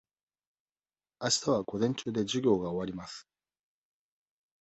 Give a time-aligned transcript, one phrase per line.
[1.19, 3.27] あしたは午前中で授業が終わります。